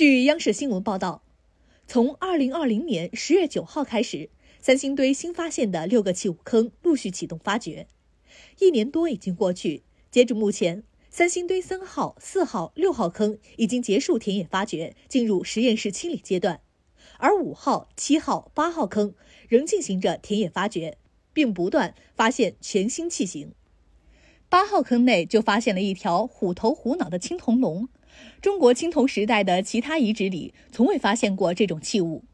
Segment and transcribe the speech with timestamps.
[0.00, 1.22] 据央视新闻报道，
[1.86, 7.86] 从二零二零年十月九号开始，三星堆新发现的六个器物坑陆续启动发掘。
[8.60, 16.62] 一年多已经过去，截至目前，三星堆三号、四号、六号坑已经结束田野发掘，进入实验室清理阶段，
[17.18, 19.12] 而五号、七号、八号坑
[19.50, 20.96] 仍进行着田野发掘，
[21.34, 23.52] 并不断发现全新器型。
[24.48, 27.90] 八号坑内就发现了一条虎头虎脑的青铜龙，
[28.40, 32.24] 中国青铜时代的其他遗址里从未发现过这种器物。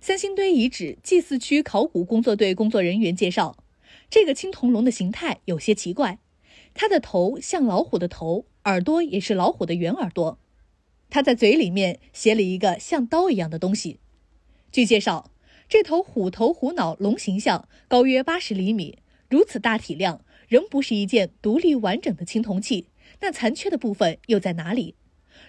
[0.00, 3.56] 三星堆遗址祭祀区考古工作队工作人员介绍。
[4.10, 6.18] 这个青铜龙的形态有些奇怪，
[6.74, 10.38] 它的头像老虎的头，耳朵也是老虎的圆耳朵。
[11.08, 14.00] 它在嘴里面衔了一个像刀一样的东西。
[14.70, 15.30] 据介绍，
[15.68, 18.98] 这头虎头虎脑龙形象高约八十厘米，
[19.30, 22.88] 如此大体量，仍不是一件独立完整的青铜器。
[23.20, 24.96] 那残缺的部分又在哪里？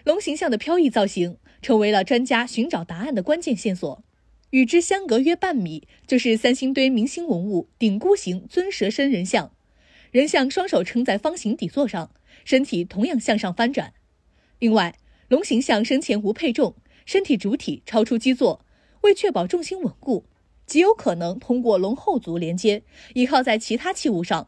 [0.03, 4.03] 龙形象的飘逸造型成为了专家寻找答案的关键线索。
[4.51, 9.51] 与之相隔约半米，就是三星堆明星文物顶箍形尊蛇身人像。
[10.11, 12.11] 人像双手撑在方形底座上，
[12.45, 13.93] 身体同样向上翻转。
[14.59, 14.95] 另外，
[15.27, 18.63] 龙形象生前无配重，身体主体超出基座，
[19.01, 20.25] 为确保重心稳固，
[20.65, 24.47] 极有可能通过龙后足连接，倚靠在其他器物上。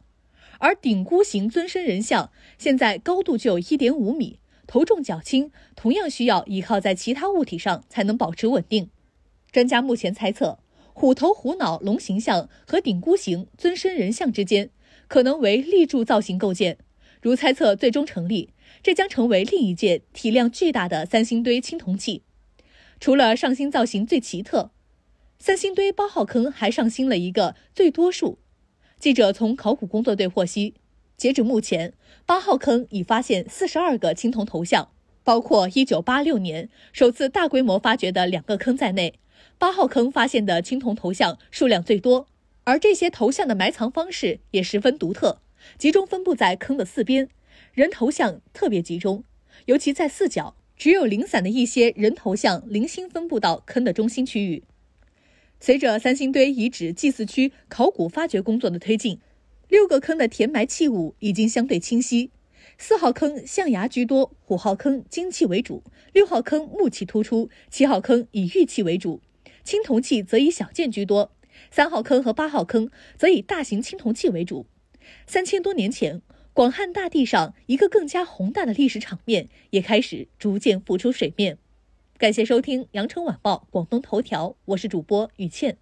[0.59, 8.90] 而顶箍形尊身人像现在高度就有一点五米，头重脚轻，同样需要倚靠在其他物体上才能保持稳定。
[9.52, 10.60] 专家目前猜测，
[10.94, 14.70] 虎头虎脑龙形象和顶箍形尊身人像之间
[15.08, 16.78] 可能为立柱造型构件。
[17.22, 18.50] 如猜测最终成立，
[18.84, 22.22] 这将成为另一件体量巨大的三星堆青铜器。
[23.00, 24.72] 除了上新造型最奇特，
[25.40, 28.38] 三星堆八号坑还上新了一个最多数。
[29.00, 30.73] 记者从考古工作队获悉，
[31.18, 31.94] 截止目前，
[32.28, 34.92] 八号坑已发现四十二个青铜头像，
[35.23, 39.16] 包括一九八六年首次大规模发掘的两个坑在内。
[39.58, 42.28] 八号坑发现的青铜头像数量最多，
[42.66, 45.42] 而这些头像的埋藏方式也十分独特，
[45.80, 47.27] 集中分布在坑的四边，
[47.73, 49.23] 人头像特别集中，
[49.66, 54.61] 尤其在四角，只有零散的一些人头像零星分布到坑的中心区域。
[55.60, 59.20] 随着三星堆遗址祭祀区考古发掘工作的推进，
[59.67, 62.32] 六个坑的填埋器物已经相对清晰。
[62.78, 65.83] 四号坑象牙居多，五号坑金器为主，
[66.14, 69.22] 六号坑木器突出，七号坑以玉器为主。
[69.64, 71.32] 青铜器则以小件居多，
[71.72, 74.67] 三号坑和八号坑则以大型青铜器为主。
[75.26, 76.22] 三千多年前，
[76.54, 81.58] 广汉大地上一个更加宏大的历史场面也开始逐渐浮出水面。
[82.17, 85.77] 感谢收听《羊城晚报·广东头条》，我是主播雨倩。